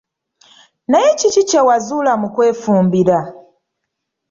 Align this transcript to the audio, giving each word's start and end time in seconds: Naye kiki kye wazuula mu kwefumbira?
Naye 0.89 1.09
kiki 1.19 1.41
kye 1.49 1.61
wazuula 1.67 2.13
mu 2.21 2.27
kwefumbira? 2.35 3.17